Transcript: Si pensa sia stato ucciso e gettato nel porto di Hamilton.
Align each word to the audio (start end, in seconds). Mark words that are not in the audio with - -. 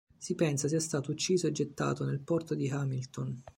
Si 0.17 0.33
pensa 0.33 0.67
sia 0.67 0.79
stato 0.79 1.11
ucciso 1.11 1.45
e 1.45 1.51
gettato 1.51 2.05
nel 2.05 2.21
porto 2.21 2.55
di 2.55 2.67
Hamilton. 2.67 3.43